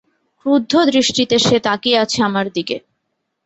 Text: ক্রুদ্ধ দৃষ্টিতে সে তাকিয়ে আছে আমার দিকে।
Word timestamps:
ক্রুদ্ধ 0.39 0.73
দৃষ্টিতে 0.87 1.35
সে 1.39 1.57
তাকিয়ে 1.65 1.97
আছে 1.97 2.19
আমার 2.23 2.45
দিকে। 2.55 2.75